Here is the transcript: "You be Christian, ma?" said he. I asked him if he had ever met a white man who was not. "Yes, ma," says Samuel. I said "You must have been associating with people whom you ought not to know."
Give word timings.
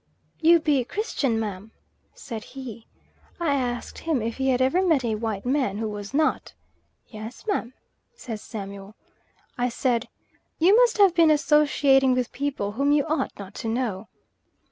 "You 0.39 0.59
be 0.59 0.83
Christian, 0.83 1.39
ma?" 1.39 1.61
said 2.15 2.43
he. 2.43 2.87
I 3.39 3.53
asked 3.53 3.99
him 3.99 4.19
if 4.19 4.37
he 4.37 4.49
had 4.49 4.59
ever 4.59 4.81
met 4.81 5.05
a 5.05 5.13
white 5.13 5.45
man 5.45 5.77
who 5.77 5.87
was 5.87 6.11
not. 6.11 6.55
"Yes, 7.09 7.45
ma," 7.47 7.65
says 8.15 8.41
Samuel. 8.41 8.95
I 9.59 9.69
said 9.69 10.09
"You 10.57 10.75
must 10.75 10.97
have 10.97 11.13
been 11.13 11.29
associating 11.29 12.15
with 12.15 12.31
people 12.31 12.71
whom 12.71 12.91
you 12.91 13.05
ought 13.05 13.37
not 13.37 13.53
to 13.61 13.67
know." 13.67 14.07